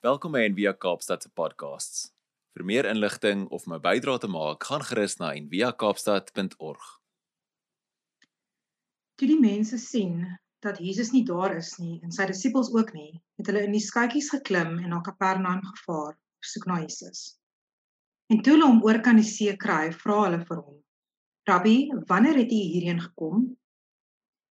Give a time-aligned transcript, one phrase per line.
[0.00, 2.06] Welkom by Envia Kaapstad se podcasts.
[2.56, 6.84] Vir meer inligting of om 'n bydrae te maak, gaan gerus na enviakaapstad.org.
[9.20, 13.20] Toe die mense sien dat Jesus nie daar is nie en sy disippels ook nie,
[13.36, 17.36] het hulle in die skuitjies geklim en na Kapernaum gevaar op soek na Jesus.
[18.32, 20.78] En toe hulle hom oor kan die see kry, vra hulle vir hom:
[21.44, 23.44] "Rabbi, wanneer het u hierheen gekom?"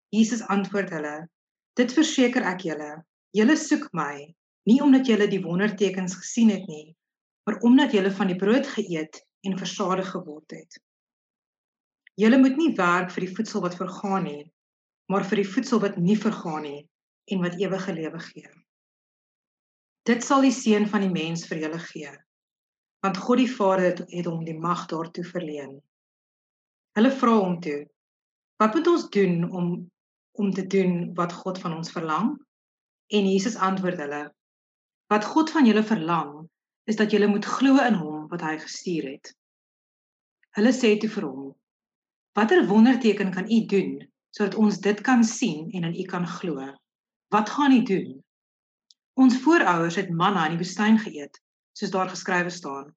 [0.10, 1.28] Jesus antwoord hulle:
[1.76, 3.04] "Dit verseker ek julle,
[3.36, 4.34] julle soek my
[4.70, 6.96] nie omdat julle die wondertekens gesien het nie,
[7.44, 10.80] maar omdat julle van die brood geëet en versadig geword het.
[12.20, 14.44] Julle moet nie werk vir die voedsel wat vergaan nie,
[15.12, 16.82] maar vir die voedsel wat nie vergaan nie
[17.34, 18.52] en wat ewige lewe gee.
[20.08, 22.12] Dit sal die seun van die mens vir julle gee,
[23.04, 25.78] want God die Vader het hom die mag daartoe verleen.
[26.96, 27.82] Hulle vra hom toe:
[28.62, 29.68] "Wat moet ons doen om
[30.34, 32.38] om te doen wat God van ons verlang?"
[33.10, 34.24] En Jesus antwoord hulle:
[35.12, 36.50] Wat God van julle verlang,
[36.84, 39.32] is dat julle moet glo in hom wat hy gestuur het.
[40.58, 41.52] Hulle sê toe vir hom:
[42.38, 43.94] Watter wonderteken kan u doen
[44.34, 46.66] sodat ons dit kan sien en in u kan glo?
[47.30, 48.24] Wat gaan u doen?
[49.14, 51.38] Ons voorouers het manna in die woestyn geëet,
[51.78, 52.88] soos daar geskrywe staan.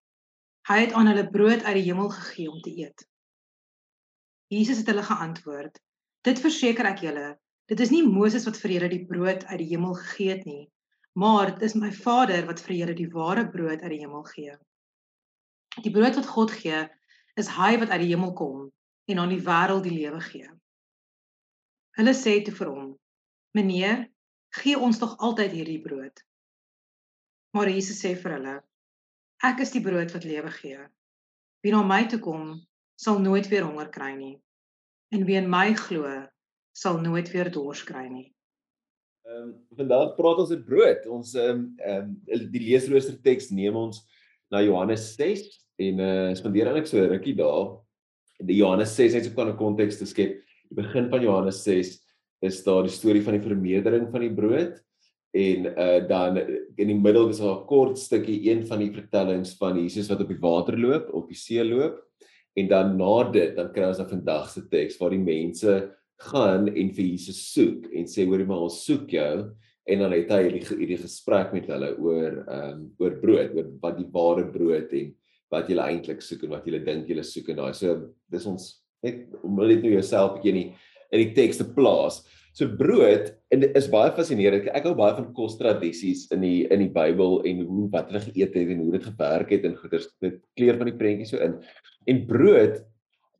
[0.68, 3.04] Hy het aan hulle brood uit die hemel gegee om te eet.
[4.48, 5.76] Jesus het hulle geantwoord:
[6.24, 7.28] Dit verseker ek julle,
[7.68, 10.64] dit is nie Moses wat vir julle die brood uit die hemel gegee het nie,
[11.16, 14.52] maar dit is my Vader wat vir julle die ware brood uit die hemel gee.
[15.80, 16.82] Die brood wat God gee,
[17.40, 18.66] is hy wat uit die hemel kom
[19.08, 20.50] en aan die wêreld die lewe gee.
[21.96, 22.92] Hulle sê toe vir hom:
[23.56, 24.04] "Meneer,
[24.60, 26.20] gee ons tog altyd hierdie brood."
[27.56, 28.54] Maar Jesus sê vir hulle:
[29.40, 30.84] "Ek is die brood wat lewe gee.
[31.64, 32.60] Wie na my toe kom,
[33.00, 34.36] sal nooit weer honger kry nie.
[35.16, 36.26] En wie in my glo,
[36.76, 38.35] sal nooit weer dors kry nie."
[39.26, 41.06] Ehm um, vandag praat ons oor brood.
[41.10, 44.04] Ons ehm um, ehm um, die leesrooster teks neem ons
[44.54, 45.48] na Johannes 6
[45.82, 47.72] en eh uh, spandeer eintlik so rukkie daar.
[48.38, 50.38] Die Johannes 6 net so kan 'n konteks te skep.
[50.70, 51.98] Die begin van Johannes 6
[52.46, 54.78] is daar die storie van die vermeerdering van die brood
[55.34, 56.38] en uh dan
[56.78, 60.20] in die middel is daar 'n kort stukkie een van die vertellings van Jesus wat
[60.20, 61.98] op die water loop, op die see loop
[62.54, 65.96] en dan na dit dan kry ons dan vandag se teks waar die mense
[66.30, 69.34] gaan en vir Jesus soek en sê hoorie maar ons soek jou
[69.86, 73.70] en dan het hy hierdie hierdie gesprek met hulle oor ehm um, oor brood, oor
[73.82, 75.12] wat die ware brood en
[75.52, 78.00] wat jy eintlik soek en wat jy dink jy soek en daai so
[78.32, 78.70] dis ons
[79.04, 80.68] net om net nou jouself bietjie in die
[81.14, 82.22] in die teks te plaas.
[82.56, 84.70] So brood en is baie fascinerend.
[84.74, 88.56] Ek hou baie van kostradisies in die in die Bybel en hoe wat hulle geëet
[88.56, 91.58] het en hoe dit gewerk het en goeders dit kleur van die prentjie so in.
[92.10, 92.80] En brood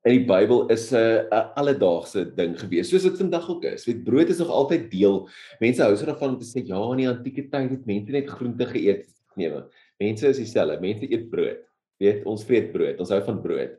[0.06, 3.86] in die Bybel is 'n 'n alledaagse ding gewees, soos dit vandag ook is.
[3.86, 5.28] Weet brood is nog altyd deel.
[5.60, 8.28] Mense hou so daarvan om te sê ja, in die antieke tyd het mense net
[8.30, 9.06] groente geëet.
[9.36, 9.66] Nee, maar
[9.98, 10.80] mense is dieselfde.
[10.80, 11.58] Mense eet brood.
[11.98, 13.00] Weet, ons vreet brood.
[13.00, 13.74] Ons hou van brood.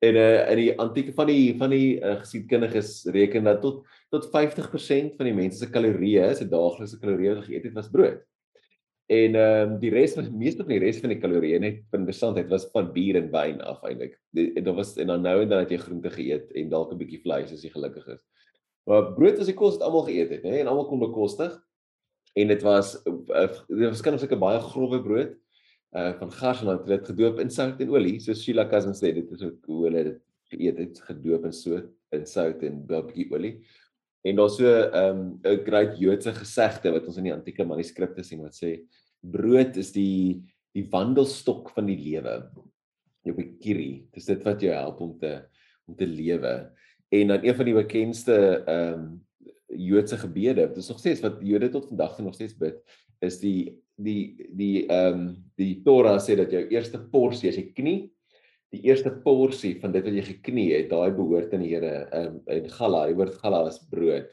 [0.00, 4.28] En uh in die antieke van die van die uh, geskiedkundiges reken dat tot tot
[4.30, 8.24] 50% van die mense se kalorieë, se daaglikse kalorieë wat geëet het, was brood.
[9.08, 12.02] En ehm um, die res van meeste van die res van die kalorieë net van
[12.02, 14.18] interessantheid was van bier en wyn af eintlik.
[14.36, 17.22] Daar was en dan nou en dan het jy groente geëet en dalk 'n bietjie
[17.22, 18.20] vleis as jy gelukkig is.
[18.84, 21.56] Maar brood was die kos wat almal geëet het, hè, en almal kon bekostig.
[22.36, 25.32] En dit was uh, dit was kan ons 'n baie grove brood
[25.96, 29.00] uh van gars en dan het dit gedoop in sout en olie, soos Sheila Cousins
[29.00, 30.20] sê, dit is hoe hulle dit
[30.52, 31.80] geëet het, gedoop in so
[32.12, 33.54] in sout en 'n bietjie olie.
[34.26, 38.22] En daar's so 'n um, 'n groot Joodse gesegde wat ons in die antieke manuskripte
[38.22, 38.80] sien wat sê
[39.20, 40.42] brood is die
[40.74, 42.50] die wandelstok van die lewe.
[43.24, 45.42] Jou bekiri, dis dit wat jou help om te
[45.88, 46.70] om te lewe.
[47.08, 49.26] En dan een van die bekendste ehm um,
[49.68, 52.78] Joodse gebede, dit is nog steeds wat Jode tot vandag toe nog steeds bid,
[53.20, 57.72] is die die die ehm um, die Torah sê dat jou eerste porsie as jy
[57.72, 58.10] knie
[58.74, 62.08] die eerste porsie van dit wat jy geknie het, daai behoort aan die Here.
[62.12, 64.28] Ehm en gala, die woord gala is brood.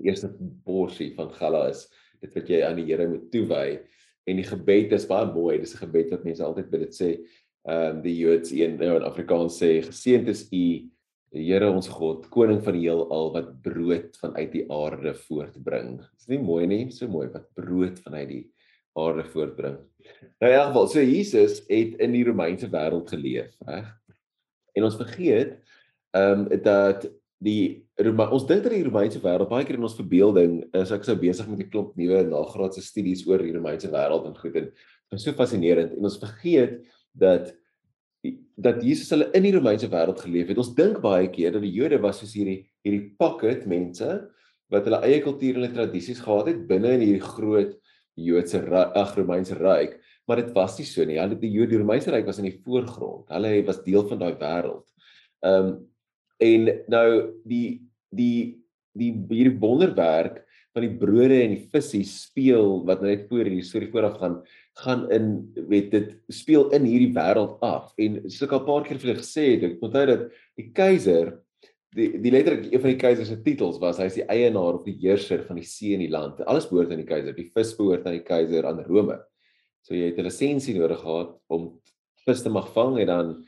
[0.00, 0.30] Die eerste
[0.64, 1.86] porsie van gala is
[2.22, 3.80] dit wat jy aan die Here moet toewy.
[4.28, 5.58] En die gebed is baie mooi.
[5.58, 7.10] Dis 'n gebed wat mense altyd by dit sê.
[7.68, 10.64] Ehm um, die Joods een nou in Afrikaans sê geseënd is U
[11.30, 16.00] die Here ons God, koning van die heelal wat brood vanuit die aarde voortbring.
[16.18, 16.90] Is nie mooi nie?
[16.90, 18.42] So mooi wat brood vanuit die
[18.98, 19.78] aarde voortbring.
[20.40, 23.88] Nou in elk geval, so Jesus het in die Romeinse wêreld geleef, reg?
[24.76, 25.58] En ons vergeet
[26.16, 27.06] ehm um, dat
[27.40, 31.06] die Rome, ons dink dat die Romeinse wêreld baie keer in ons verbeelding is ek
[31.06, 34.68] sou besig met 'n klomp nuwe nagraadse studies oor die Romeinse wêreld en goed en
[34.68, 36.80] dit is so fascinerend en ons vergeet
[37.14, 37.54] dat
[38.60, 40.58] dat Jesus hulle in die Romeinse wêreld geleef het.
[40.60, 44.08] Ons dink baie keer dat die Jode was soos hierdie hierdie pocket mense
[44.70, 47.79] wat hulle eie kultuur en hulle tradisies gehad het binne in hierdie groot
[48.24, 51.18] Joodse ag Romeinse ryk, maar dit was nie so nie.
[51.20, 53.28] Hulle die Joodse Romeinse ryk was in die voorgrond.
[53.32, 54.86] Hulle was deel van daai wêreld.
[55.44, 55.78] Ehm um,
[56.40, 57.08] en nou
[57.44, 57.82] die
[58.16, 58.56] die
[58.96, 60.40] die hierdie wonderwerk
[60.74, 64.40] van die brode en die visse speel wat nou net voor hierdie storie vooraf gaan
[64.80, 65.26] gaan in
[65.68, 69.22] weet dit speel in hierdie wêreld af en soos ek al paar keer vir julle
[69.22, 70.26] gesê het ek onthou dat
[70.60, 71.34] die keiser
[71.96, 74.86] die die letterlik een van die keiser se titels was hy is die eienaar of
[74.86, 76.42] die heerser van die see en die land.
[76.46, 77.34] Alles behoort aan die keiser.
[77.34, 79.18] Die vis behoort aan die keiser aan Rome.
[79.82, 81.80] So jy het 'n lisensie nodig gehad om
[82.26, 83.44] vis te mag vang en dan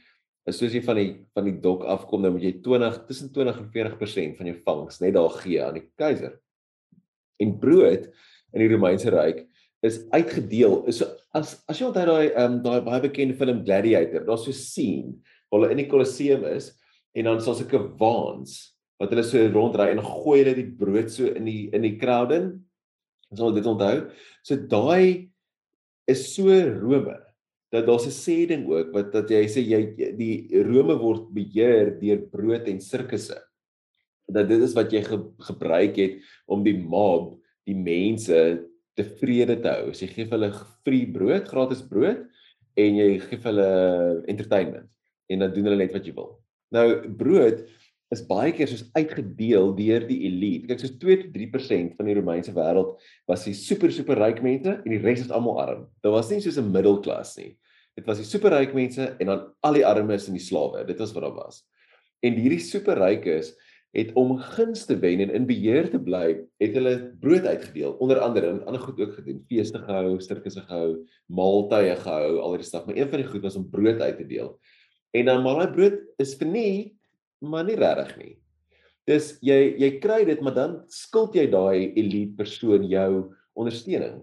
[0.46, 3.58] is soos jy van die van die dok afkom dan moet jy 20 tussen 20
[3.58, 6.40] en 40% van jou vangs net daar gee aan die keiser.
[7.38, 8.10] En brood
[8.52, 9.46] in die Romeinse ryk
[9.82, 10.84] is uitgedeel.
[10.88, 14.44] Is so, as as jy onthou daai ehm um, daai baie bekende film Gladiator, daar's
[14.44, 15.14] so 'n scene
[15.48, 16.81] waar hulle in die Kolosseum is
[17.12, 21.28] en dan sal sulke waans wat hulle so rondry en gooi hulle die brood so
[21.32, 22.52] in die in die crowd in.
[23.32, 24.06] Ons sal dit onthou.
[24.46, 25.28] So daai
[26.10, 27.18] is so Rome
[27.72, 31.98] dat daar's 'n sê ding ook wat dat jy sê jy die Rome word beheer
[31.98, 33.38] deur brood en sirkusse.
[34.28, 39.68] Dat dit is wat jy ge, gebruik het om die mob, die mense tevrede te
[39.68, 39.92] hou.
[39.92, 40.52] So jy gee hulle
[40.84, 42.28] free brood, gratis brood
[42.76, 44.90] en jy gee hulle entertainment
[45.28, 46.41] en dan doen hulle net wat jy wil.
[46.72, 46.86] Nou
[47.18, 47.64] brood
[48.12, 50.68] is baie keer soos uitgedeel deur die elite.
[50.68, 54.78] Kyk, soos 2 tot 3% van die Romeinse wêreld was die super super ryk mense
[54.78, 55.86] en die res is almal arm.
[56.04, 57.56] Daar was nie soos 'n middelklas nie.
[57.96, 60.84] Dit was die super ryk mense en dan al die armes en die slawe.
[60.86, 61.64] Dit was wat daar was.
[62.22, 63.52] En hierdie super rykes
[63.92, 67.92] het om guns te wen en in beheer te bly, het hulle brood uitgedeel.
[68.00, 72.64] Onder andere en ander goed ook gedoen, feeste gehou, sirkusse gehou, maaltye gehou, al die
[72.64, 74.54] stuff, maar een van die goed was om brood uit te deel.
[75.12, 76.94] En dan maar daai brood is verniet,
[77.42, 78.34] maar nie regtig nie.
[79.08, 84.22] Dis jy jy kry dit, maar dan skuld jy daai elite persoon jou ondersteuning.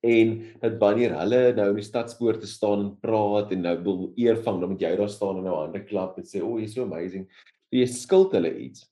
[0.00, 4.04] En dat wanneer hulle nou in die stadspoort te staan en praat en nou wil
[4.16, 6.74] eervang, dan moet jy daar staan en nou hande klap en sê, "O, oh, jy's
[6.74, 7.26] so amazing."
[7.70, 8.86] Jy skuld hulle iets.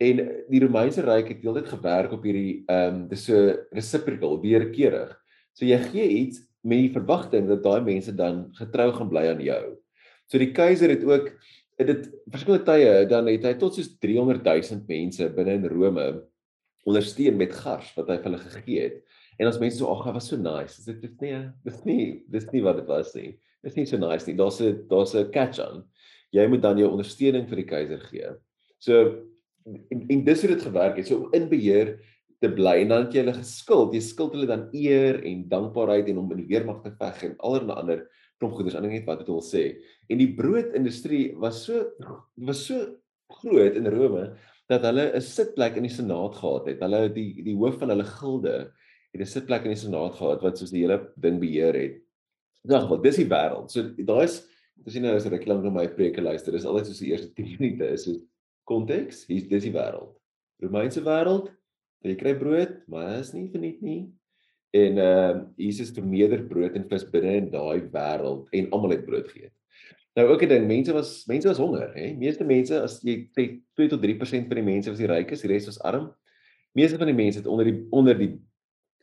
[0.00, 0.16] En
[0.48, 5.12] die Romeinse ryk het heeltyd gewerk op hierdie ehm um, dis so reciprocal, weerkerig.
[5.52, 9.42] So jy gee iets met die verwagting dat daai mense dan getrou gaan bly aan
[9.42, 9.76] jou.
[10.32, 11.26] So die keiser het ook
[11.76, 16.06] het dit verskillende tye dan het hy tot soos 300 000 mense binne in Rome
[16.88, 19.02] ondersteun met gars wat hy vir hulle gegee het.
[19.36, 20.80] En as mense so ag, dit was so nice.
[20.86, 21.34] Dit is nie
[21.66, 23.34] dis nie dis nie wat dit was nie.
[23.62, 24.38] Dis nie so nice nie.
[24.38, 25.84] Daar's 'n daar's 'n catch on.
[26.32, 28.32] Jy moet dan jou ondersteuning vir die keiser gee.
[28.78, 29.26] So
[29.66, 31.06] en, en dis hoe dit gewerk het.
[31.06, 31.98] So om in beheer
[32.40, 33.92] te bly en dan het jy hulle geskuld.
[33.94, 37.36] Jy skuld hulle dan eer en dankbaarheid en om in die weermag te veg en
[37.38, 38.08] allerlei ander
[38.42, 39.64] klomp goeders aan net wat dit wil sê.
[40.10, 41.86] En die broodindustrie was so
[42.48, 42.98] was so
[43.38, 44.32] groot in Rome
[44.70, 46.80] dat hulle 'n sitplek in die senaat gehad het.
[46.80, 48.72] Hulle die die hoof van hulle gilde
[49.12, 52.02] het 'n sitplek in die senaat gehad wat soos die hele ding beheer het.
[52.64, 53.70] Dag wat dis die wêreld.
[53.70, 54.46] So daai's
[54.84, 57.34] dis nie nou as ek lank na my preke luister, dis altyd soos die eerste
[57.34, 58.12] 10 minute is so
[58.64, 59.26] konteks.
[59.26, 60.16] Hier's dis die wêreld.
[60.60, 61.50] Romeinse wêreld.
[62.02, 64.12] Jy kry brood, maar is nie verniet nie
[64.72, 69.04] en ehm uh, Jesus vermeerder brood en vis binne in daai wêreld en almal het
[69.04, 69.52] brood geëet.
[70.16, 72.14] Nou ook 'n ding, mense was mense was honger, hè.
[72.16, 75.48] Meeste mense as jy sê 2 tot 3% van die mense was die rykes, die
[75.48, 76.12] res was arm.
[76.72, 78.40] Meeste van die mense het onder die onder die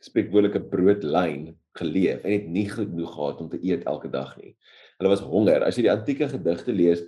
[0.00, 4.56] spreekwoordelike broodlyn geleef en het nie genoeg gehad om te eet elke dag nie.
[4.98, 5.62] Hulle was honger.
[5.62, 7.02] As jy die antieke gedigte lees,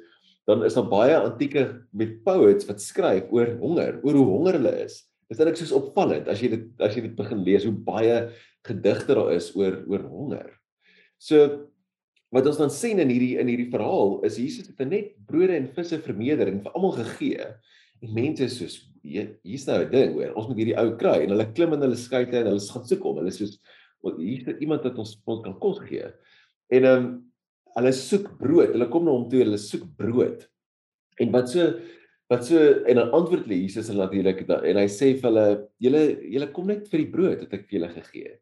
[0.47, 4.75] dan is daar baie antieke met poets wat skryf oor honger, oor hoe honger hulle
[4.85, 5.03] is.
[5.33, 8.17] Dit is eintlik soos opvallend as jy dit as jy dit begin lees hoe baie
[8.69, 10.51] gedigte daar is oor oor honger.
[11.17, 11.71] So
[12.37, 15.71] wat ons dan sien in hierdie in hierdie verhaal is Jesus het net brode en
[15.73, 17.49] visse vermeerder en vir almal gegee.
[18.05, 21.33] En mense is soos hier's nou 'n ding hoor, ons moet hierdie ou kry en
[21.33, 23.17] hulle klim in hulle skuite en hulle gaan soek hom.
[23.17, 23.59] Hulle is soos
[24.21, 26.13] hier's iemand wat ons ons kan kos gee.
[26.69, 27.11] En ehm um,
[27.73, 28.75] hulle soek brood.
[28.75, 30.45] Hulle kom na hom toe, hulle soek brood.
[31.17, 31.81] En wat so
[32.33, 35.47] wat so en dan antwoord hulle Jesus en natuurlik en hy sê vir hulle
[35.85, 38.41] julle julle kom net vir die brood wat ek vir julle gegee het.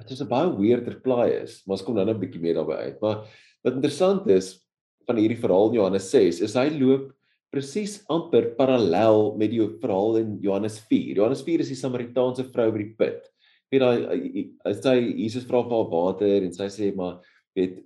[0.00, 2.58] Wat is 'n baie weird reply is, maar ons kom nou net 'n bietjie meer
[2.58, 2.98] daarby uit.
[3.02, 3.16] Maar
[3.64, 4.58] wat interessant is
[5.06, 7.12] van hierdie verhaal in Johannes 6 is hy loop
[7.52, 11.16] presies amper parallel met die verhaal in Johannes 4.
[11.16, 13.22] Johannes 4 is die Samaritaanse vrou by die put.
[13.70, 17.20] Weet daai hy sê Jesus vra vir haar water en sy sê maar
[17.54, 17.82] weet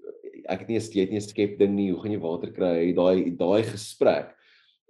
[0.48, 2.92] ek het nie 'n steet nie 'n skep ding nie, hoe gaan jy water kry?
[2.92, 4.34] Daai daai gesprek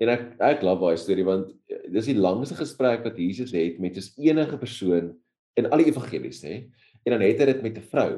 [0.02, 3.80] En ek ek love daai storie want eh, dis die langste gesprek wat Jesus het
[3.82, 5.12] met so enige persoon
[5.58, 6.64] in al die evangelies, hè.
[7.04, 8.10] En dan het hy dit met 'n vrou.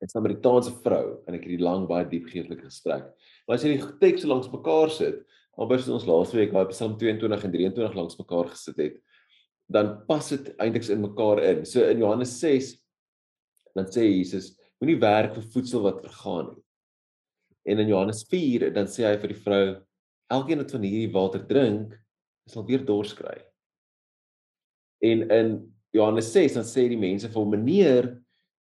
[0.00, 3.04] 'n Samaritaanse vrou en ek het die lang baie diep geestelike gesprek.
[3.46, 5.20] Maar as jy die teks langs mekaar sit,
[5.58, 8.96] albei ons laaste week waar Psalm 22 en 23 langs mekaar gesit het,
[9.68, 11.66] dan pas dit eintlik in mekaar in.
[11.66, 12.80] So in Johannes 6
[13.74, 16.64] Dan sê Jesus, moenie werk vir voedsel wat vergaan nie.
[17.70, 19.64] En in Johannes 4 dan sê hy vir die vrou,
[20.30, 21.94] elkeen wat van hierdie water drink,
[22.50, 23.36] sal weer dors kry.
[25.04, 25.52] En in
[25.96, 28.10] Johannes 6 dan sê die mense vir hom, "Meneer,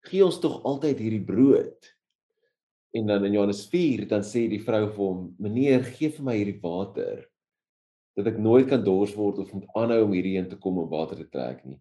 [0.08, 1.94] gee ons tog altyd hierdie brood."
[2.94, 6.36] En dan in Johannes 4 dan sê die vrou vir hom: "Meneer, gee vir my
[6.36, 7.26] hierdie water
[8.16, 11.16] dat ek nooit kan dors word of moet aanhou om hierheen te kom om water
[11.16, 11.80] te trek nie."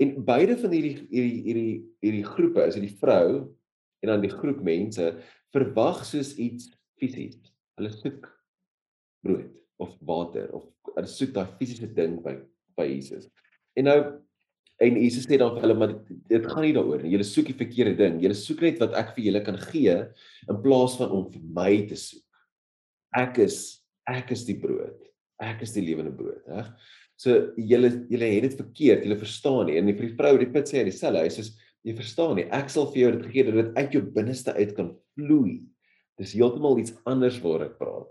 [0.00, 3.54] En beide van hierdie hierdie hierdie hierdie groepe, is dit die vrou
[4.02, 5.14] en dan die groep mense
[5.52, 7.38] verwag soos iets fisies.
[7.78, 8.37] Hulle soek
[9.28, 10.64] brood of water of
[10.96, 12.38] hulle soek daai fisiese ding by
[12.78, 13.28] by Jesus.
[13.78, 14.00] En nou
[14.78, 15.92] En Jesus sê dan vir hulle maar
[16.30, 17.10] dit gaan nie daaroor nie.
[17.16, 18.20] Julle soek die verkeerde ding.
[18.22, 21.72] Julle soek net wat ek vir julle kan gee in plaas van om vir my
[21.90, 22.22] te soek.
[23.18, 23.56] Ek is
[24.08, 25.00] ek is die brood.
[25.42, 26.70] Ek is die lewende brood, reg?
[27.18, 29.02] So julle julle het dit verkeerd.
[29.02, 29.80] Julle verstaan nie.
[29.80, 31.24] En die vrou die put sê hy dieselfde.
[31.26, 31.48] Hy sê
[31.88, 32.46] jy verstaan nie.
[32.54, 35.56] Ek sal vir jou dit gee dat dit uit jou binneste uit kan vloei.
[36.22, 38.06] Dis heeltemal iets anders waar ek praat.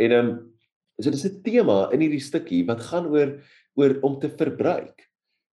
[0.00, 0.38] En ehm um,
[1.00, 3.38] so dis 'n tema in hierdie stukkie wat gaan oor
[3.80, 5.06] oor om te verbruik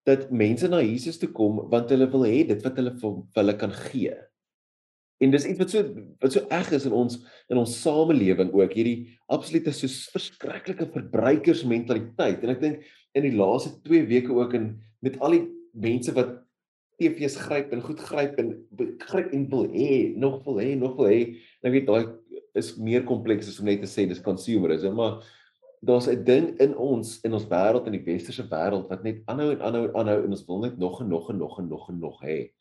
[0.08, 3.56] dat mense na Jesus toe kom want hulle wil hê dit wat hulle vir hulle
[3.60, 4.16] kan gee.
[5.24, 5.84] En dis iets wat so
[6.22, 12.44] wat so erg is in ons in ons samelewing ook hierdie absolute so verskriklike verbruikersmentaliteit
[12.44, 12.84] en ek dink
[13.18, 16.38] in die laaste 2 weke ook in met al die mense wat
[16.98, 18.54] TV's gryp en goed gryp en
[19.10, 21.20] gryp en wil hê nog wil hê nog wil hê
[21.64, 22.06] nou weet daai
[22.58, 25.22] is meer kompleks as om net te sê dis consumerism maar
[25.82, 29.52] daar's 'n ding in ons in ons wêreld in die westerse wêreld wat net aanhou
[29.52, 31.90] en aanhou en aanhou en ons wil net nog en nog en nog en nog
[31.90, 32.52] en nog hê.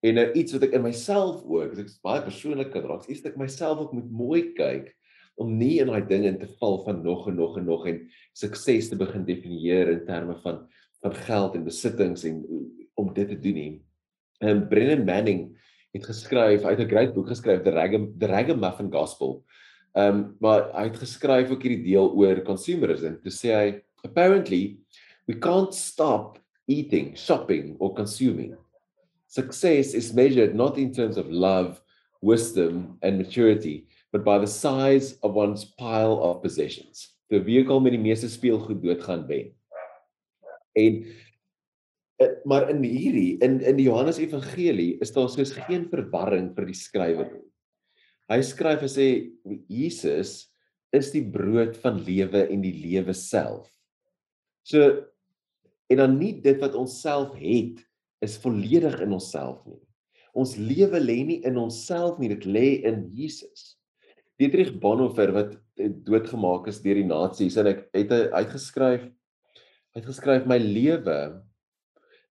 [0.00, 3.22] En nou iets wat ek in myself ook, ek is baie persoonlik kan raak, iets
[3.22, 4.96] wat ek myself ook moet mooi kyk
[5.34, 8.00] om nie in daai dinge in te val van nog en nog en nog en
[8.32, 10.68] sukses te begin definieer in terme van
[11.02, 12.44] van geld en besittings en
[12.94, 13.82] om dit te doen nie.
[14.38, 15.58] En Brennan Manning
[15.92, 19.44] het geskryf, hy het 'n groot boek geskryf, The Ragam The Ragamuffin Gospel.
[19.94, 23.20] Ehm um, maar hy het geskryf ook hierdie deel oor consumerism.
[23.22, 24.78] Toe sê hy apparently
[25.26, 28.56] we can't stop eating, shopping or consuming.
[29.26, 31.82] Success is measured not in terms of love,
[32.20, 37.16] wisdom and maturity, but by the size of one's pile of possessions.
[37.28, 39.52] Die vehikel met die meeste speelgoed doodgaan wen.
[40.72, 41.04] En
[42.48, 46.78] maar in hierdie in in die Johannes Evangelie is daar soos geen verwarring vir die
[46.78, 47.46] skrywer nie.
[48.32, 49.06] Hy skryf en sê
[49.68, 50.34] Jesus
[50.92, 53.68] is die brood van lewe en die lewe self.
[54.68, 55.06] So
[55.92, 57.82] en dan nie dit wat ons self het
[58.24, 59.80] is volledig in onsself nie.
[60.32, 63.74] Ons lewe lê nie in onsself nie, dit lê in Jesus.
[64.40, 65.56] Dietrich Bonhoeffer wat
[66.06, 69.08] doodgemaak is deur die nasies en ek het uitgeskryf
[69.96, 71.16] uitgeskryf my lewe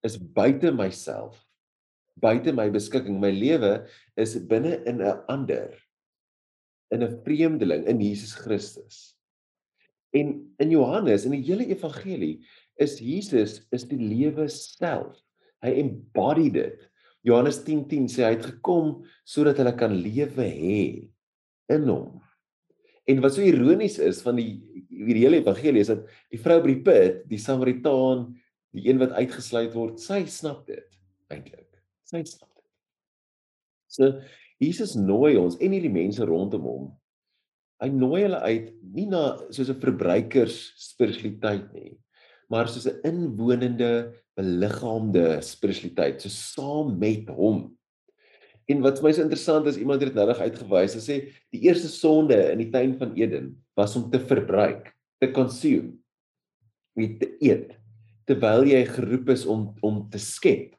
[0.03, 1.39] is buite myself
[2.21, 3.19] buite my beskikking.
[3.21, 5.73] My lewe is binne in 'n ander
[6.91, 9.17] in 'n vreemdeling in Jesus Christus.
[10.13, 12.45] En in Johannes in die hele evangelie
[12.77, 15.17] is Jesus is die lewe self.
[15.63, 16.89] Hy embody dit.
[17.23, 21.09] Johannes 10:10 10 sê hy het gekom sodat hulle kan lewe hê
[21.69, 22.21] in hom.
[23.07, 26.75] En wat so ironies is van die die hele evangelie is dat die vrou by
[26.75, 28.35] die put, die Samaritaan,
[28.75, 30.87] die een wat uitgesluit word, sy snap dit
[31.31, 31.71] eintlik
[32.11, 32.49] sy stad.
[33.91, 34.21] So
[34.61, 36.89] Jesus nooi ons en hierdie mense rondom hom.
[37.81, 41.97] Hy nooi hulle uit nie na soos 'n verbruikers spiritualiteit nie,
[42.51, 47.77] maar soos 'n inwonende, beliggaamde spiritualiteit, so saam met hom.
[48.69, 51.17] En wat vir my so interessant is, iemand het dit nou uitgewys, hy sê
[51.51, 55.97] die eerste sonde in die tuin van Eden was om te verbruik, te consume,
[56.95, 57.80] om te eet,
[58.31, 60.77] terwyl jy geroep is om om te skep.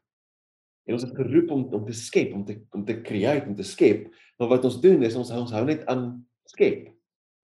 [0.87, 3.67] En ons is geroep om om te skep, om te om te create, om te
[3.67, 4.07] skep.
[4.39, 6.89] Maar wat ons doen is ons ons hou net aan skep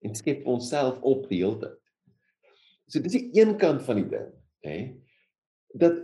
[0.06, 1.76] en skep onsself op die hele tyd.
[2.88, 4.30] So dis die een kant van die ding,
[4.64, 4.78] hè?
[5.76, 5.98] Dat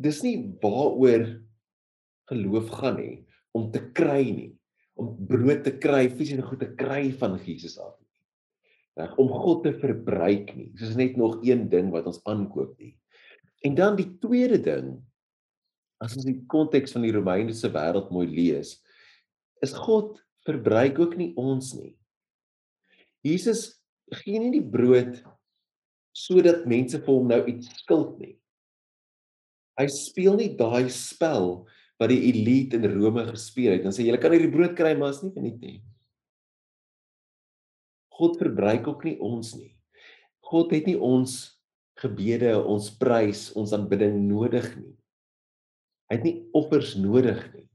[0.00, 1.28] dis nie waaroor
[2.30, 3.16] geloof gaan nie
[3.54, 4.50] om te kry nie,
[4.98, 7.96] om brood te kry, fisiese goed te kry van Jesus af.
[8.98, 10.68] Reg, om God te verbruik nie.
[10.78, 12.94] Dis net nog een ding wat ons aankoop nie.
[13.66, 14.94] En dan die tweede ding
[16.00, 18.78] as ons die konteks van die Romeinse wêreld mooi lees,
[19.60, 20.16] is God
[20.48, 21.92] verbruik ook nie ons nie.
[23.20, 23.82] Jesus
[24.22, 25.20] gee nie die brood
[26.16, 28.34] sodat mense vir hom nou iets skuld nie.
[29.78, 31.62] Hy speel nie daai spel
[32.00, 35.12] wat die elite in Rome gespeel het en sê julle kan hierdie brood kry maar
[35.14, 35.78] is nie verniet nie.
[38.16, 39.74] God verbruik ook nie ons nie.
[40.50, 41.59] God het nie ons
[42.00, 44.94] gebede, ons prys, ons aanbidding nodig nie.
[46.10, 47.66] Hy het nie offers nodig nie.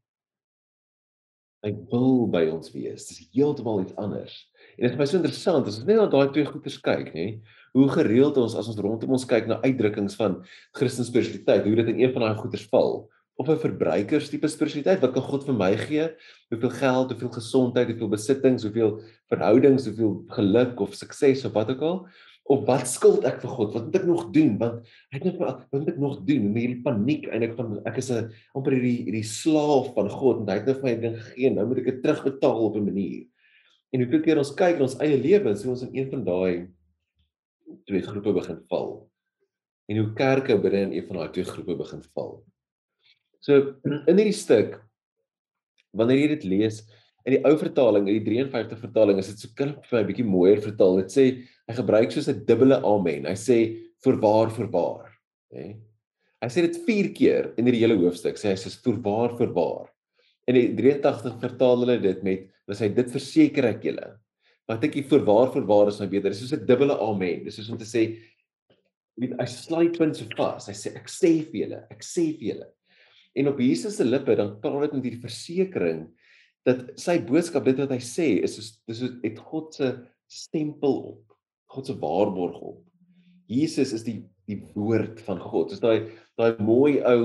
[1.66, 3.08] Hy wil by ons wees.
[3.10, 4.36] Dis heeltemal iets anders.
[4.76, 7.40] En dit is my so interessant as ons net na daai twee goeters kyk, nê?
[7.76, 10.38] Hoe gereeld ons as ons rondom ons kyk na uitdrukkings van
[10.78, 15.14] Christelike spiritualiteit, hoe dit in een van daai goeters val of 'n verbruikerstipe spiritualiteit wat
[15.14, 16.06] kan God vir my gee?
[16.52, 21.82] Hoeveel geld, hoeveel gesondheid, hoeveel besittings, hoeveel verhoudings, hoeveel geluk of sukses of wat ook
[21.82, 22.08] al?
[22.46, 23.72] Of wat skuld ek vir God?
[23.74, 24.52] Wat moet ek nog doen?
[24.62, 26.44] Want het net wat moet ek nog doen?
[26.52, 30.52] En hierdie paniek eintlik van ek is 'n amper hierdie hierdie slaaf van God en
[30.52, 31.50] hy het net vir my ding gegee.
[31.50, 33.26] Nou moet ek dit terugbetaal op 'n manier.
[33.92, 36.68] En hoeveel keer ons kyk in ons eie lewens, hoe ons in een van daai
[37.86, 39.10] twee groepe begin val.
[39.90, 42.44] En hoe kerke binne in een van daai twee groepe begin val.
[43.40, 44.82] So in hierdie stuk
[45.96, 46.84] wanneer jy dit lees
[47.26, 50.10] in die ou vertaling, in die 53 vertaling, is dit so klip vir my 'n
[50.12, 51.02] bietjie mooier vertaal.
[51.02, 51.26] Dit sê
[51.68, 53.26] hy gebruik soos 'n dubbele amen.
[53.26, 53.58] Hy sê
[54.04, 55.10] voorwaar voorwaar,
[55.52, 55.76] hè.
[56.42, 58.38] Hy sê dit 4 keer in hierdie hele hoofstuk.
[58.38, 59.90] Sê hy sê voorwaar voorwaar.
[60.48, 64.20] In die 83 vertaal hulle dit met as hy dit verseker ek julle.
[64.68, 66.30] Maar ek die voorwaar voorwaar is nou beter.
[66.30, 67.44] Dit is soos 'n dubbele amen.
[67.46, 68.18] Dis soos om te sê
[69.18, 70.68] weet hy sluit punt so vas.
[70.68, 72.68] Hy sê ek sê vir julle, ek sê vir julle.
[73.36, 76.06] En op Jesus se lippe dan praat dit met hierdie versekering
[76.66, 79.92] dat sy boodskap dit wat hy sê is soos dis het God se
[80.32, 81.36] stempel op.
[81.72, 82.80] God se waarborg op.
[83.52, 85.72] Jesus is die die woord van God.
[85.74, 87.20] Dis daai daai mooi ou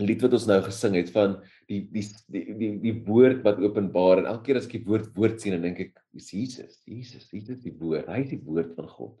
[0.00, 1.36] lied wat ons nou gesing het van
[1.70, 5.38] die die die die, woord wat openbaar en elke keer as ek die woord woord
[5.42, 6.80] sien dan dink ek dis Jesus.
[6.86, 8.08] Jesus, Jesus is die woord.
[8.10, 9.14] Hy is die woord van God.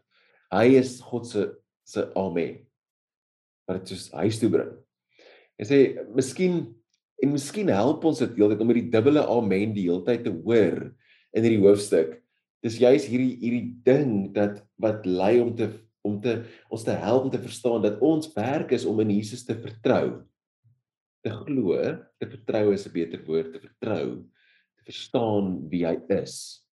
[0.54, 1.46] Hy is God se
[1.86, 2.60] se amen.
[3.66, 4.74] Wat dit soos huis toe bring.
[5.60, 5.80] En sê
[6.16, 6.62] miskien
[7.20, 10.88] en miskien help ons dit heeltyd om hierdie dubbele amen die heeltyd te hoor
[11.36, 12.16] in hierdie hoofstuk.
[12.64, 15.70] Dis juis hierdie hierdie ding dat wat lei om te
[16.06, 16.38] om te
[16.72, 20.22] ons te help om te verstaan dat ons werk is om in Jesus te vertrou.
[21.20, 21.76] Te glo,
[22.16, 24.24] te vertrou is 'n beter woord, te vertrou,
[24.76, 26.64] te verstaan wie hy is.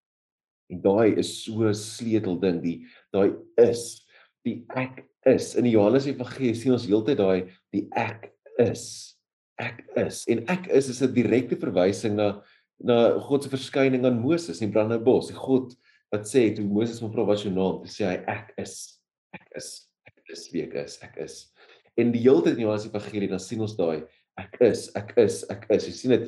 [0.72, 4.08] En daai is so 'n sleutelding, die daai is,
[4.44, 5.56] die ek is.
[5.56, 9.17] In die Johannes Evangelie sien ons heeltyd daai die ek is.
[9.58, 12.42] Ek is en ek is is 'n direkte verwysing na
[12.78, 15.28] na God se verskyning aan Moses in die brandende bos.
[15.28, 15.74] Die God
[16.14, 19.02] wat sê toe Moses hom vra wat sy naam is, sê hy ek is.
[19.34, 19.90] Ek is.
[20.06, 21.00] Ek is wie ek is.
[21.02, 21.54] Ek is.
[21.98, 24.06] En die hele tyd in Johannes Evangelie dan sien ons daai
[24.38, 25.88] ek is, ek is, ek is.
[25.90, 26.28] Jy sien dit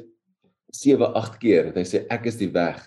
[0.73, 2.81] 7, 8 keer dat hy sê ek is die weg,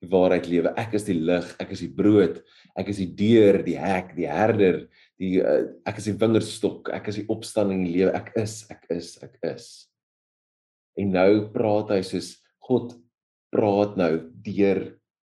[0.00, 0.72] die waarheid lewe.
[0.80, 2.40] Ek is die lig, ek is die brood,
[2.78, 4.84] ek is die deur, die hek, die herder,
[5.20, 8.86] die uh, ek is die wingerdstok, ek is die opstanding die lewe, ek is, ek
[8.94, 9.68] is, ek is.
[11.00, 12.94] En nou praat hy soos God
[13.52, 14.12] praat nou
[14.44, 14.84] deur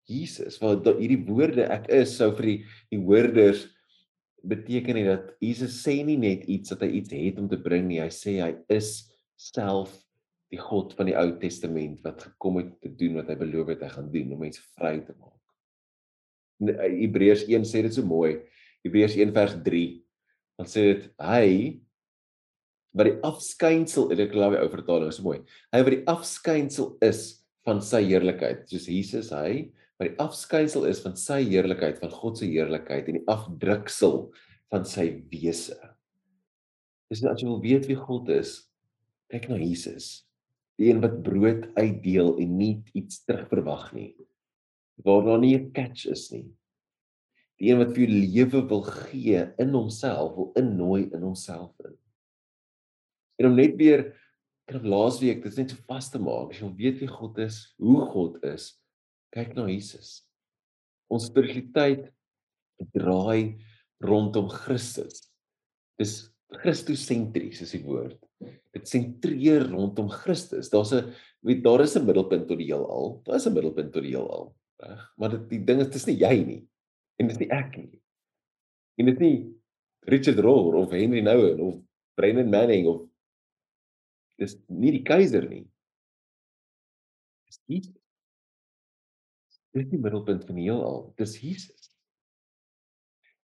[0.09, 0.59] Jesus.
[0.63, 2.59] Want hierdie woorde ek is sou vir die
[2.93, 3.65] die hoorders
[4.45, 7.87] beteken nie dat Jesus sê nie net iets dat hy iets het om te bring
[7.89, 8.03] nie.
[8.03, 9.07] Hy sê hy is
[9.41, 9.95] self
[10.53, 13.87] die God van die Ou Testament wat gekom het te doen wat hy beloof het
[13.87, 15.41] hy gaan doen om mense vry te maak.
[16.69, 18.37] Eh, Hebreërs 1 sê dit so mooi.
[18.85, 19.87] Hebreërs 1 vers 3.
[20.61, 21.49] Dan sê dit hy
[22.95, 25.41] wat die afskynsel ek glo die ou vertaling is mooi.
[25.75, 27.23] Hy wat die afskynsel is
[27.67, 32.39] van sy heerlikheid, soos Jesus hy wat die afskynsel is van sy heerlikheid, van God
[32.39, 34.29] se heerlikheid en die afdruksel
[34.75, 35.79] van sy wese.
[37.11, 38.57] Dis as jy wil weet wie God is,
[39.31, 40.27] kyk na Jesus.
[40.79, 44.11] Die een wat brood uitdeel en nie iets terugverwag nie.
[45.07, 46.51] Waar daar nie 'n catch is nie
[47.61, 51.97] die een wat vir jou lewe wil gee in homself, wil innooi in homself in.
[53.39, 54.09] En om net weer
[54.71, 58.01] kan laasweek dit net so vas te maak, as jy weet wie God is, hoe
[58.13, 58.73] God is,
[59.35, 60.23] kyk na Jesus.
[61.13, 62.09] Ons spiritualiteit
[62.95, 63.61] draai
[64.05, 65.27] rondom Christus.
[66.01, 66.15] Dis
[66.63, 68.19] Christosentries is die woord.
[68.75, 70.71] Dit sentreer rondom Christus.
[70.71, 71.13] Daar's 'n
[71.43, 73.21] weet daar is 'n middelpunt tot die heelal.
[73.25, 75.13] Daar is 'n middelpunt tot die heelal, reg?
[75.17, 76.69] Maar dit die ding is dis nie jy nie.
[77.21, 78.01] En dit is nie ek nie.
[78.99, 79.37] En dit is nie
[80.11, 81.79] Richard Rohr of Henry Nouwen of
[82.19, 83.05] Brennan Manning of
[84.41, 85.65] dis nie die keiser nie.
[87.49, 87.97] Dis Jesus.
[89.75, 91.09] Dis die middelpunt van die heelal.
[91.19, 91.91] Dis Jesus.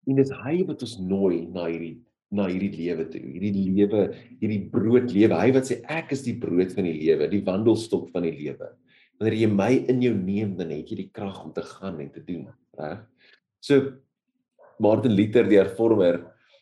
[0.09, 1.97] En dis hy wat ons nooi na hierdie
[2.29, 3.21] na hierdie lewe toe.
[3.25, 4.03] Hierdie lewe,
[4.37, 5.33] hierdie brood lewe.
[5.33, 8.69] Hy wat sê ek is die brood van die lewe, die wandelstok van die lewe.
[9.17, 12.11] Wanneer jy my in jou neem, dan het jy die krag om te gaan en
[12.13, 12.45] te doen,
[12.77, 13.01] reg?
[13.61, 13.93] So
[14.79, 16.21] Martin Luther die hervormer.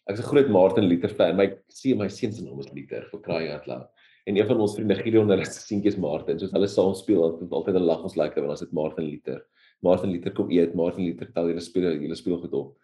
[0.09, 1.35] Ek's 'n groot Martin Luther fan.
[1.37, 3.87] My sien my seun se naam is Luther vir crying out loud.
[4.25, 6.39] En een van ons vriende Gideon hulle seentjies Martin.
[6.39, 9.45] Soos hulle saam speel, het altyd 'n lag ons lekker wanneer ons dit Martin Luther.
[9.81, 12.77] Martin Luther kom eet, Martin Luther tel julle speel, julle speel goed op.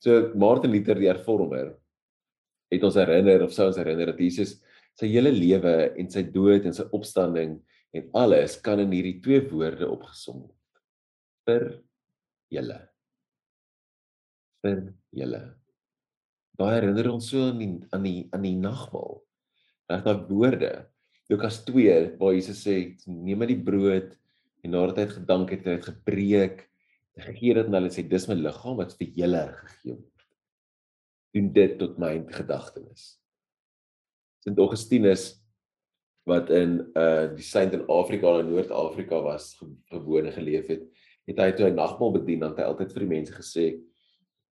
[0.00, 1.76] So Martin Luther die hervormer
[2.70, 4.62] het ons herinner of sou ons herinner dat Jesus
[4.94, 7.60] sy hele lewe en sy dood en sy opstanding
[7.96, 10.82] En alles kan in hierdie twee woorde opgesom word.
[11.48, 11.64] Vir
[12.52, 12.78] julle.
[14.64, 14.78] Vir
[15.14, 15.42] julle.
[16.58, 19.20] Daai herinner ons so aan die aan die aan die nagmaal.
[19.90, 20.72] Reg daai woorde.
[21.30, 24.14] Lukas 2 waar Jesus sê neem maar die brood
[24.64, 26.64] en nadat hy het gedank het, het hy gepreek,
[27.18, 30.24] gegee dit en hulle sê dis my liggaam wat vir julle gegee word.
[31.36, 33.04] Doen dit tot my gedagtenis.
[34.42, 35.28] Sint Augustinus
[36.28, 39.54] wat in uh die Saint in Afrika en Noord-Afrika was
[39.92, 40.82] gewone geleef het,
[41.28, 43.68] het hy toe hy nagmaal bedien dan het hy altyd vir die mense gesê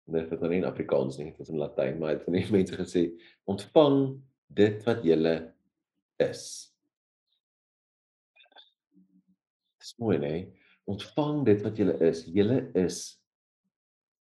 [0.06, 2.78] dit nou nie in Afrikaans nie, dit was in Latyn, maar het vir die mense
[2.80, 3.04] gesê
[3.50, 4.00] ontvang
[4.54, 5.34] dit wat julle
[6.22, 6.44] is.
[9.80, 10.34] Dis mooi, né?
[10.90, 12.24] Ontvang dit wat julle is.
[12.28, 13.04] Julle is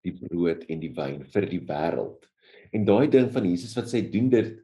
[0.06, 2.26] die brood en die wyn vir die wêreld.
[2.74, 4.54] En daai ding van Jesus wat sê doen dit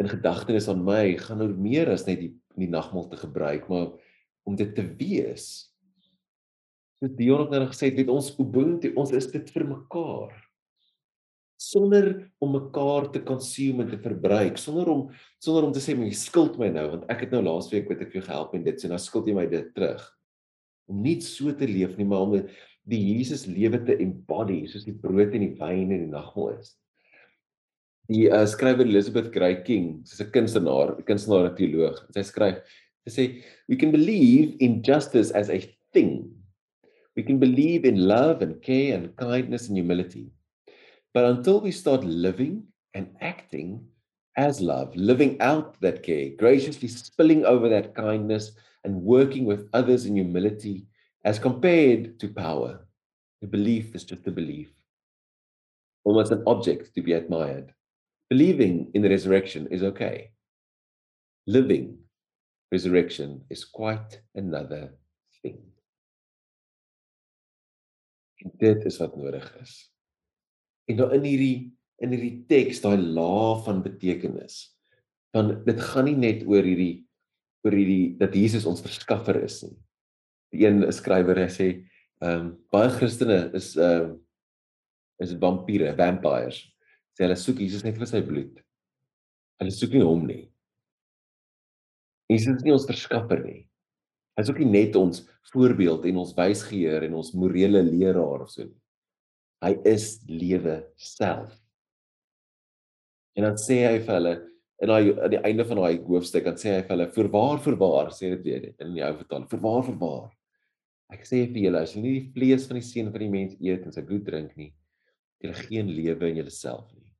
[0.00, 3.92] in gedagtenis aan my gaan oor meer as net die die nagmaal te gebruik, maar
[4.44, 5.69] om dit te wees.
[7.00, 10.34] So Dion het nou gesê dit ons ubuntu, ons is dit vir mekaar.
[11.60, 12.10] Sonder
[12.40, 15.06] om mekaar te consume en te verbruik, sonder om
[15.40, 18.16] sonder om te sê my skuld my nou want ek het nou laasweek weet ek
[18.16, 20.04] jou gehelp en dit sê nou skuld jy my dit terug.
[20.90, 22.36] Om nie so te leef nie, maar om
[22.90, 26.74] die Jesus lewe te embody soos die brood en die wyn en die nagmaal is
[28.10, 31.98] die uh, skrywer Elizabeth Gray King, sy's 'n kunstenaar, 'n kunstenaar en teoloog.
[32.14, 32.58] Sy skryf,
[33.06, 33.24] sy sê
[33.68, 35.60] we can believe in justice as a
[35.94, 36.39] thing.
[37.20, 40.32] We can believe in love and care and kindness and humility.
[41.12, 43.84] But until we start living and acting
[44.38, 48.52] as love, living out that care, graciously spilling over that kindness
[48.84, 50.86] and working with others in humility
[51.26, 52.86] as compared to power,
[53.42, 54.70] the belief is just a belief,
[56.04, 57.74] almost an object to be admired.
[58.30, 60.30] Believing in the resurrection is okay.
[61.46, 61.98] Living
[62.72, 64.94] resurrection is quite another
[65.42, 65.69] thing.
[68.40, 69.74] En dit is wat nodig is.
[70.88, 71.58] En daar in hierdie
[72.00, 74.70] in hierdie teks daai laag van betekenis
[75.36, 77.04] van dit gaan nie net oor hierdie
[77.66, 79.76] oor hierdie dat Jesus ons verskaffer is nie.
[80.54, 81.68] Die een skrywer sê
[82.20, 84.18] ehm um, baie Christene is ehm uh,
[85.20, 86.62] is vampiere, vampires
[87.12, 88.60] sê hulle soek Jesus net vir sy bloed.
[89.60, 90.44] Hulle soek nie hom nie.
[92.30, 93.66] Jesus is nie ons verskaffer nie.
[94.36, 98.52] Hy is ook nie net ons voorbeeld en ons wysgeer en ons morele leraar of
[98.52, 98.78] so nie.
[99.60, 101.52] Hy is lewe self.
[103.36, 104.34] En dan sê hy vir hulle
[104.80, 108.12] in daai aan die einde van daai hoofstuk dan sê hy vir hulle voorwaar voorwaar
[108.16, 110.30] sê dit weer in die ou vertaling voorwaar voorwaar.
[111.12, 113.56] Ek sê vir julle as julle nie die vlees van die seun van die mens
[113.60, 114.70] eet en sy bloed drink nie,
[115.40, 117.10] het julle geen lewe in julleself nie.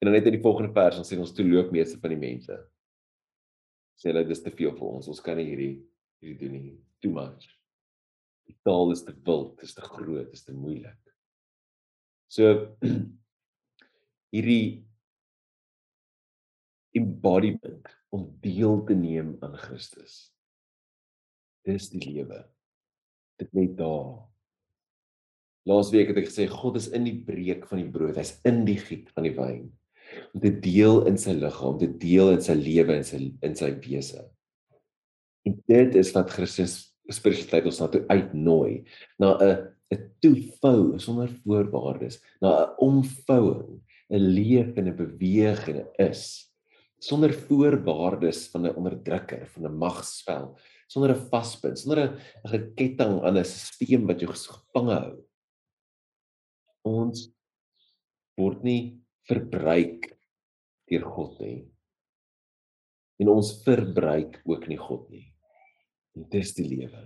[0.00, 2.20] En dan net in die volgende vers dan sê ons toe loop meeste van die
[2.20, 2.56] mense.
[4.00, 5.10] Sê hulle dis te veel vir ons.
[5.12, 5.74] Ons kan nie hierdie
[6.24, 6.78] hierdie doen nie.
[7.04, 7.46] Too much.
[8.48, 11.00] Die taal is te wild, is te groot, is te moeilik.
[12.32, 12.76] So
[14.34, 14.84] hierdie
[16.94, 20.28] embodiment om deel te neem aan Christus.
[21.66, 22.44] Dis die lewe.
[23.40, 24.24] Dit lê daar.
[25.68, 28.18] Laasweek het ek gesê God is in die breek van die brood.
[28.20, 29.72] Hy's in die giet van die wyn
[30.34, 33.70] om te deel in sy liggaam, te deel in sy lewe en sy in sy
[33.82, 34.20] wese.
[35.44, 38.84] En dit is wat Christus spiritualiteit ons na toe uitnooi,
[39.20, 44.96] na 'n 'n toevou sonder voorwaardes, na 'n omvouing, 'n leef en 'n
[45.68, 46.50] 'n is
[47.04, 50.56] sonder voorwaardes van 'n onderdrukker, van 'n magspel,
[50.88, 55.16] sonder 'n vaspunt, sonder 'n geketting aan 'n stelsel wat jou gevange hou.
[56.82, 57.30] Ons
[58.36, 60.16] word nie verbruik
[60.88, 61.68] deur God nie.
[63.20, 65.33] En ons verbruik ook nie God nie.
[66.14, 67.02] En dis die lewe.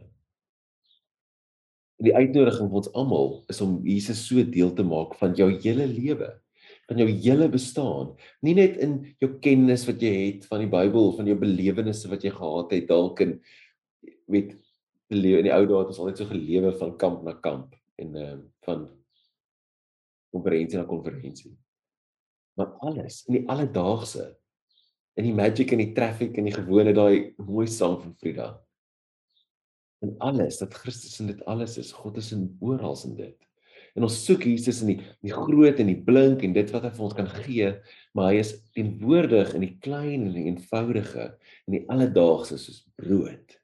[2.04, 5.88] Die uitnodiging vir ons almal is om Jesus so deel te maak van jou hele
[5.90, 6.28] lewe,
[6.88, 8.12] van jou hele bestaan,
[8.44, 12.24] nie net in jou kennis wat jy het van die Bybel, van jou belewennisse wat
[12.24, 13.38] jy gehad het dalk in
[14.28, 14.52] met
[15.08, 18.34] in die ou dae het ons altyd so gelewe van kamp na kamp en uh,
[18.66, 18.84] van
[20.34, 21.54] konferensie na konferensie
[22.58, 24.26] maar alles in die alledaagse
[25.18, 28.50] in die magic en die traffic en die gewone daai mooi sang van Frida
[30.04, 33.46] en alles dat Christus in dit alles is God is in oral in dit
[33.96, 36.92] en ons soek Jesus in die die groot en die blink en dit wat hy
[36.96, 37.72] vir ons kan gee
[38.14, 43.58] maar hy is teenwoordig in die klein en die eenvoudige en die alledaagse soos brood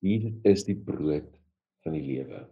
[0.00, 1.28] Jesus is die brood
[1.84, 2.46] van die lewe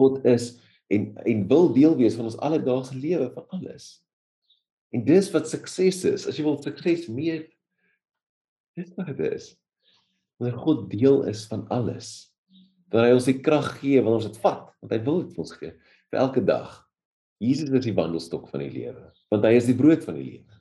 [0.00, 0.52] God is
[0.90, 4.00] en en wil deel wees van ons alledaagse lewe van alles.
[4.90, 6.26] En dis wat sukses is.
[6.26, 7.50] As jy wil sukses meet
[8.78, 9.50] Dis wat dit is.
[10.40, 12.30] Wanneer God deel is van alles,
[12.90, 15.44] dan hy ons die krag gee wanneer ons dit vat, want hy wil dit vir
[15.44, 15.74] ons gee
[16.10, 16.72] vir elke dag.
[17.40, 20.58] Jesus is die wandelstok van die lewe, want hy is die brood van die lewe.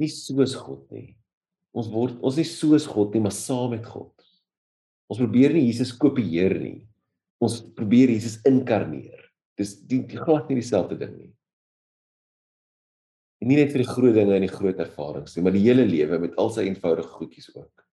[0.00, 1.16] Nie soos God nie.
[1.76, 4.14] Ons word ons nie soos God nie, maar saam met God.
[5.10, 6.80] Ons probeer nie Jesus kopieer nie.
[7.42, 9.26] Ons probeer Jesus inkarneer.
[9.58, 11.32] Dis die, die glad nie dieselfde ding nie.
[13.42, 15.84] En nie net vir die groot dinge en die groot ervarings nie, maar die hele
[15.86, 17.85] lewe met al sy eenvoudige goedjies ook.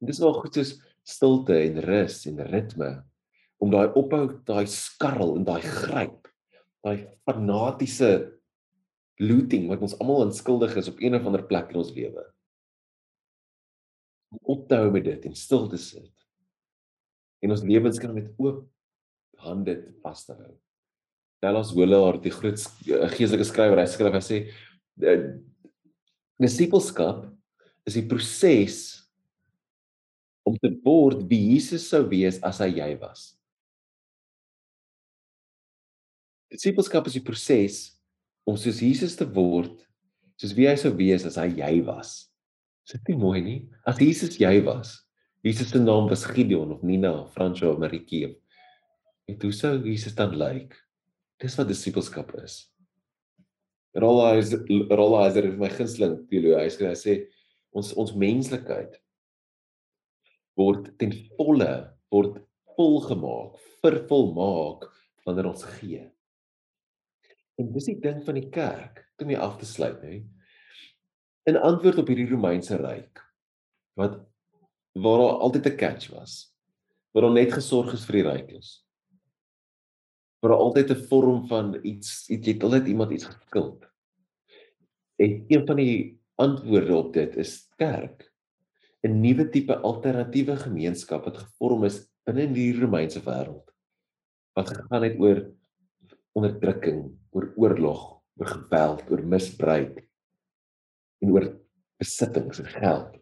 [0.00, 0.74] En dis wel goed soos
[1.06, 2.90] stilte en rus en ritme
[3.62, 6.26] om daai ophou, daai skarrel en daai gryp,
[6.84, 8.10] daai fanatiese
[9.22, 12.24] looting wat ons almal onskuldig is op een of ander plek in ons lewe.
[14.34, 16.12] Om op te hou met dit en stil te sit.
[17.40, 18.66] En ons lewens kan met oop
[19.40, 20.52] hande vas te hou.
[21.44, 24.38] Dallas Willard, die groot eh, geestelike skrywer, hy skryf hy sê
[26.40, 27.26] disipelskap
[27.86, 29.05] is die proses
[30.46, 33.32] om te word wie Jesus sou wees as hy jy was.
[36.54, 37.80] Disipelskap is die proses
[38.46, 39.82] om soos Jesus te word,
[40.38, 42.28] soos wie hy sou wees as hy jy was.
[42.86, 43.58] Is dit nie mooi nie?
[43.82, 45.00] As Jesus jy was,
[45.42, 48.36] Jesus se naam was Gideon of Nina Francois of Maritjie.
[49.26, 50.70] En hoe sou Jesus dan lyk?
[50.70, 50.82] Like?
[51.42, 52.64] Dis wat disipelskap is.
[53.96, 56.62] Rollizer Rollizer is my gunsteling teoloog.
[56.62, 57.16] Hy sê
[57.76, 58.94] ons ons menslikheid
[60.56, 61.72] word ten volle
[62.12, 62.40] word
[62.76, 64.86] volgemaak, vervolmaak
[65.24, 66.04] wanneer ons gee.
[67.56, 70.20] En dis die ding van die kerk, om jy af te sluit, hè.
[71.48, 73.22] In antwoord op hierdie Romeinse ryk
[73.96, 74.18] wat
[74.96, 76.52] waar daar altyd 'n catch was,
[77.12, 78.86] waar daar net gesorg is vir die rykes
[80.46, 83.86] maar altyd 'n vorm van iets jy het altyd iemand iets geskuld.
[85.16, 88.32] En een van die antwoorde op dit is kerk.
[89.04, 93.66] 'n Nuwe tipe alternatiewe gemeenskap wat gevorm is binne die Romeinse wêreld.
[94.56, 95.42] Wat gegaan het oor
[96.32, 98.02] onderdrukking, oor oorlog,
[98.40, 100.00] oor geweld, oor misbruik
[101.22, 101.46] en oor
[101.98, 103.12] besittings en geld.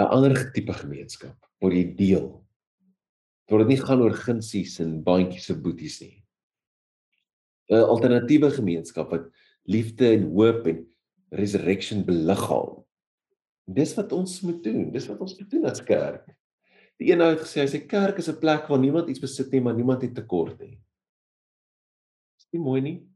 [0.00, 2.40] 'n ander tipe gemeenskap waar jy deel
[3.58, 6.16] dit nie gaan oor gunsies en bandjies se boeties nie.
[7.70, 9.26] 'n Alternatiewe gemeenskap wat
[9.66, 10.86] liefde en hoop en
[11.30, 12.84] resurrection beliggaam.
[13.66, 14.90] Dis wat ons moet doen.
[14.92, 16.30] Dis wat ons moet doen as kerk.
[17.00, 19.60] Die een het gesê hy sê kerk is 'n plek waar niemand iets besit nie,
[19.60, 20.78] maar niemand het tekort nie.
[22.38, 23.08] Is nie mooi nie?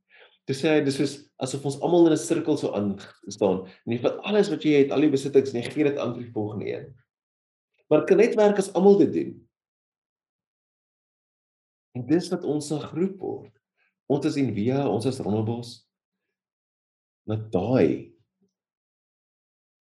[0.46, 3.92] Dis sê hy dis soos asof ons almal in 'n sirkel so aan staan en
[3.92, 6.22] jy vat alles wat jy het, al die besittings en jy gee dit aan vir
[6.22, 6.94] die volgende een.
[7.90, 9.48] Maar kan net werk as almal dit doen.
[11.94, 13.52] En dis wat ons se groep word.
[14.07, 15.88] Ons is in via, ons is Rondebos.
[17.28, 18.13] Met daai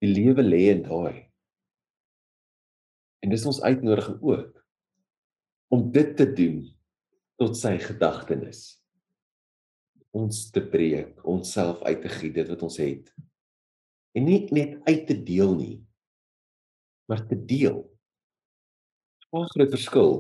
[0.04, 1.24] die lewe lê in daai.
[3.24, 4.60] En dis ons uitnodiging ook
[5.74, 6.60] om dit te doen
[7.42, 8.76] tot sy gedagtenis.
[10.14, 13.08] Ons te preek, onsself uit te gee dit wat ons het.
[14.14, 15.78] En nie net uit te deel nie,
[17.10, 17.82] maar te deel.
[19.34, 20.12] 'n Groot verskil.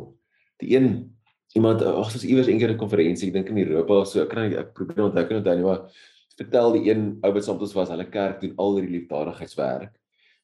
[0.57, 1.13] Die een
[1.53, 4.73] iemand ag soos iewers eendag 'n konferensie, ek dink in Europa so, ek kan ek
[4.73, 5.85] probeer onthou kan onthou nie maar
[6.39, 9.93] vertel die een ou wat saam met ons was, hulle kerk doen al hierdie liefdadigheidswerk.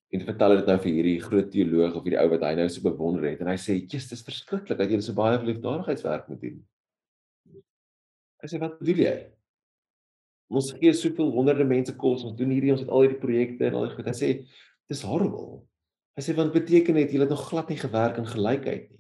[0.10, 2.86] En vertel dit nou vir hierdie groot teoloog of hierdie ou wat hy nou so
[2.86, 6.66] bewonder het en hy sê, "Jesus, dis verskriklik dat julle so baie liefdadigheidswerk moet doen."
[8.42, 9.18] Hy sê, "Wat bedoel jy?"
[10.50, 13.74] Ons gee soveel honderde mense kos, ons doen hierdie ons het al hierdie projekte en
[13.76, 14.06] al die goed.
[14.06, 14.48] Hy sê,
[14.88, 15.62] "Dis horrible."
[16.18, 19.00] Hy sê, "Want beteken dit julle het nog glad nie gewerk in gelykheid nie."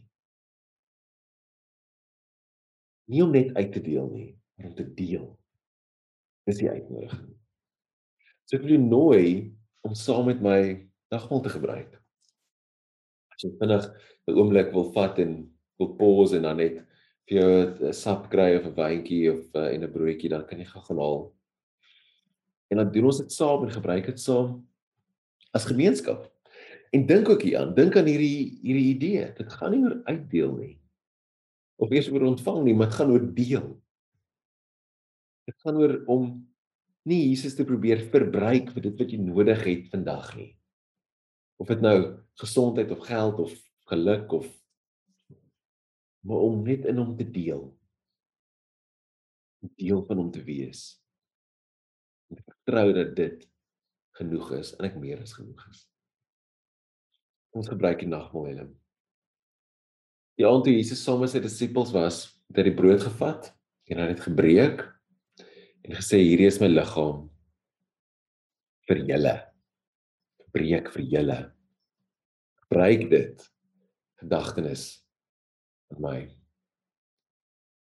[3.09, 5.38] nie om net uit te deel nie, maar om te deel.
[6.49, 7.33] Dis die uitnodiging.
[8.49, 9.25] So ek wil jou nooi
[9.85, 10.59] om saam met my
[11.13, 11.91] nagmaal te gebruik.
[13.29, 13.85] As jy vinnig
[14.29, 15.33] 'n oomblik wil vat en
[15.79, 16.81] wil pause en dan net
[17.29, 17.51] vir jou
[17.89, 20.97] 'n sap kry of 'n wyntjie of uh, en 'n broodjie, dan kan jy gaan
[20.97, 21.33] haal.
[22.71, 24.65] En dan doen ons dit saam en gebruik dit saam
[25.53, 26.29] as gemeenskap.
[26.91, 29.33] En dink ook hieraan, dink aan hierdie hierdie idee.
[29.37, 30.79] Dit gaan nie oor uitdeel nie
[31.79, 33.67] of eers oor ontvang nie, maar dit gaan oor deel.
[35.49, 36.29] Dit gaan oor om
[37.09, 40.51] nie Jesus te probeer verbruik vir dit wat jy nodig het vandag nie.
[41.57, 41.97] Of dit nou
[42.37, 43.55] gesondheid of geld of
[43.89, 44.47] geluk of
[46.27, 47.69] maar om net in hom te deel.
[49.63, 50.99] 'n deel van hom te wees.
[52.29, 53.47] En te vertrou dat dit
[54.19, 55.81] genoeg is en ek meer as genoeg is.
[57.55, 58.71] Ons gebruik die nagmaal helm.
[60.39, 63.51] Die aand toe Jesus saam met sy disippels was, het hy die brood gevat
[63.89, 64.85] en hy het gebreek
[65.85, 67.27] en gesê hierdie is my liggaam
[68.89, 69.35] vir julle.
[70.49, 71.37] preek vir julle.
[72.63, 73.43] Gebruik dit
[74.17, 74.85] gedagtenis
[75.93, 76.19] aan my.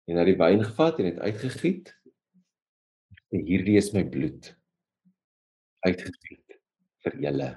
[0.09, 1.93] En hy het die wyn gevat en dit uitgegiet.
[3.35, 4.49] En hierdie is my bloed
[5.85, 6.57] uitgegiet
[7.05, 7.51] vir julle.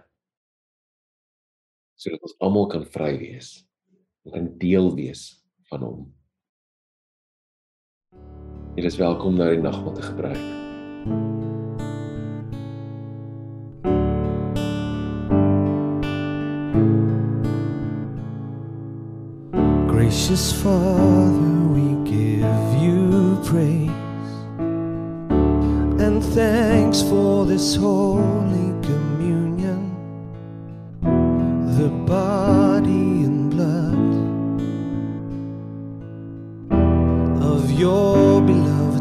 [1.99, 3.53] Sodat ons almal kan vry wees
[4.27, 5.29] en kan deel wees
[5.71, 6.07] van hom.
[8.79, 10.39] Jy is welkom na die nagmaal te gebruik.
[19.91, 23.91] Gracious Father, we give you praise
[25.99, 29.91] and thanks for this holy communion,
[31.75, 32.58] the body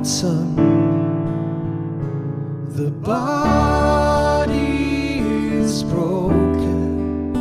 [0.09, 0.57] Son.
[2.71, 4.49] The body
[5.19, 7.35] is broken,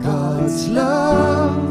[0.00, 1.66] God's love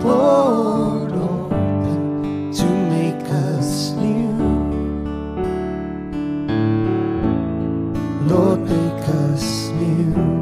[0.00, 4.32] poured open to make us new.
[8.26, 10.39] Lord, make us new.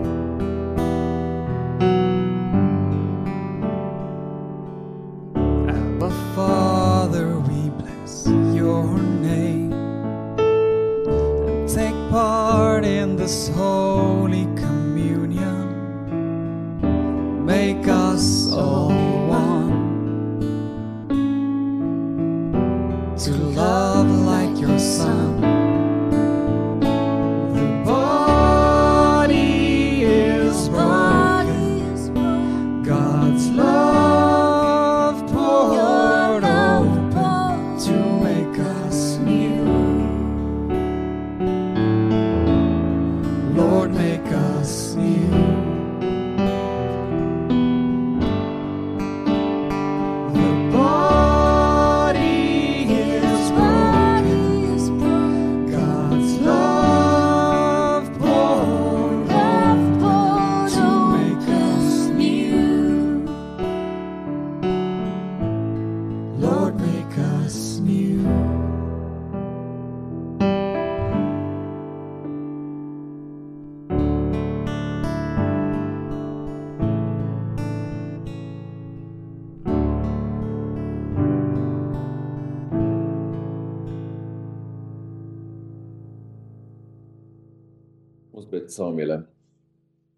[88.68, 89.22] Bid saam julle.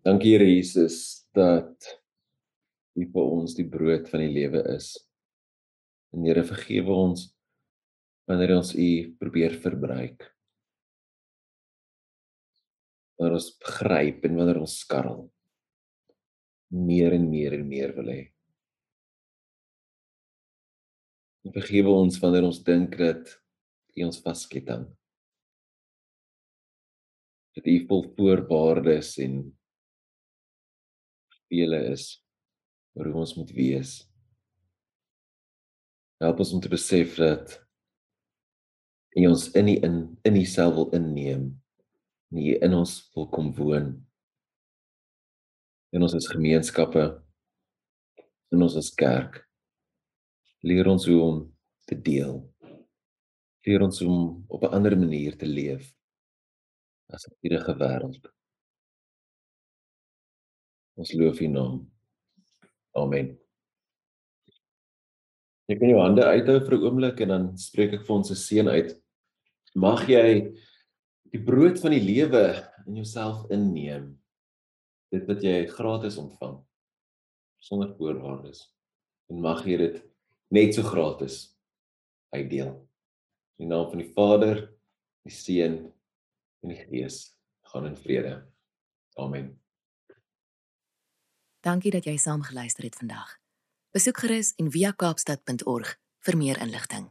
[0.03, 1.87] Dankie Here Jesus dat
[2.99, 4.97] U vir ons die brood van die lewe is.
[6.11, 7.29] En Here vergewe ons
[8.27, 8.89] wanneer ons U
[9.23, 10.27] probeer verbruik.
[13.21, 15.29] Wanneer ons begryp en wanneer ons skarrel.
[16.75, 18.23] Meer en meer en meer wil hê.
[21.55, 23.37] Vergewe ons wanneer ons dink dat
[23.95, 24.91] U ons vasketting
[27.57, 29.41] dat U vol voorwaardes en
[31.51, 32.21] vele is
[32.93, 33.91] hoe ons moet wees.
[36.21, 37.57] Help ons om te besef dat
[39.19, 39.97] U ons in die in
[40.29, 41.49] in Uself wil inneem,
[42.31, 43.93] en U in ons wil kom woon.
[45.91, 47.07] In ons as gemeenskappe,
[48.55, 49.43] in ons as kerk.
[50.63, 51.41] Leer ons hoe om
[51.89, 52.45] te deel.
[53.67, 55.89] Leer ons om op 'n ander manier te leef
[57.13, 58.25] as 'n enige wêreld.
[60.97, 61.91] Ons loof U naam.
[62.95, 63.39] Amen.
[65.71, 68.35] Jy kan jou hande uithou vir 'n oomblik en dan spreek ek vir ons 'n
[68.35, 68.91] seën uit.
[69.75, 70.51] Mag jy
[71.33, 72.45] die brood van die lewe
[72.87, 74.19] in jouself inneem.
[75.13, 76.59] Dit wat jy gratis ontvang
[77.61, 78.67] sonder voorwaardes.
[79.31, 80.03] En mag jy dit
[80.51, 81.57] net so gratis
[82.35, 82.75] uitdeel.
[83.59, 84.57] In die naam van die Vader,
[85.25, 85.93] die Seun
[86.61, 87.37] en die Gees
[87.73, 88.35] gaan in vrede.
[89.15, 89.61] Amen.
[91.61, 93.37] Dankie dat jy saam geluister het vandag.
[93.93, 97.11] Besoek gerus en via kaapstad.org vir meer inligting.